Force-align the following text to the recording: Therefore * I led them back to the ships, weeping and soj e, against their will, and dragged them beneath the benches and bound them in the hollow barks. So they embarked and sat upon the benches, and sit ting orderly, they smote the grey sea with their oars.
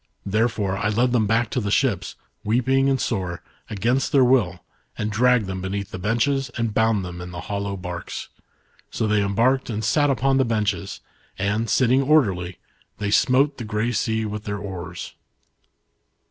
Therefore 0.25 0.77
* 0.77 0.77
I 0.79 0.89
led 0.89 1.11
them 1.11 1.27
back 1.27 1.51
to 1.51 1.59
the 1.61 1.69
ships, 1.69 2.15
weeping 2.43 2.89
and 2.89 2.97
soj 2.99 3.35
e, 3.35 3.39
against 3.69 4.11
their 4.11 4.23
will, 4.23 4.61
and 4.97 5.11
dragged 5.11 5.45
them 5.45 5.61
beneath 5.61 5.91
the 5.91 5.99
benches 5.99 6.49
and 6.57 6.73
bound 6.73 7.05
them 7.05 7.21
in 7.21 7.29
the 7.29 7.41
hollow 7.41 7.77
barks. 7.77 8.29
So 8.89 9.05
they 9.05 9.21
embarked 9.21 9.69
and 9.69 9.83
sat 9.85 10.09
upon 10.09 10.37
the 10.37 10.43
benches, 10.43 11.01
and 11.37 11.69
sit 11.69 11.89
ting 11.89 12.01
orderly, 12.01 12.57
they 12.97 13.11
smote 13.11 13.59
the 13.59 13.63
grey 13.63 13.91
sea 13.91 14.25
with 14.25 14.45
their 14.45 14.57
oars. 14.57 15.13